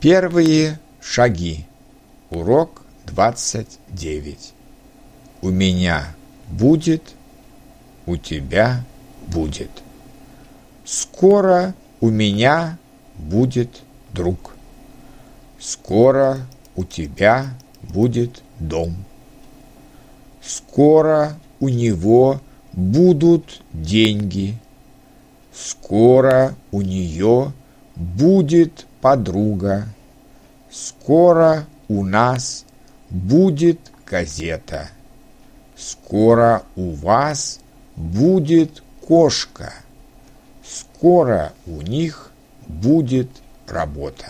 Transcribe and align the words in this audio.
Первые 0.00 0.78
шаги. 1.00 1.66
Урок 2.30 2.82
29. 3.06 4.54
У 5.42 5.48
меня 5.48 6.14
будет, 6.46 7.02
у 8.06 8.16
тебя 8.16 8.84
будет. 9.26 9.70
Скоро 10.84 11.74
у 12.00 12.10
меня 12.10 12.78
будет 13.16 13.82
друг. 14.12 14.54
Скоро 15.58 16.46
у 16.76 16.84
тебя 16.84 17.46
будет 17.82 18.44
дом. 18.60 19.04
Скоро 20.40 21.36
у 21.58 21.68
него 21.68 22.40
будут 22.72 23.62
деньги. 23.72 24.56
Скоро 25.52 26.54
у 26.70 26.82
нее 26.82 27.52
будет 27.96 28.86
подруга. 29.00 29.86
Скоро 30.70 31.66
у 31.88 32.04
нас 32.04 32.64
будет 33.10 33.80
газета. 34.06 34.88
Скоро 35.76 36.62
у 36.76 36.90
вас 36.90 37.60
будет 37.96 38.82
кошка. 39.06 39.72
Скоро 40.64 41.52
у 41.66 41.80
них 41.80 42.30
будет 42.66 43.30
работа. 43.66 44.26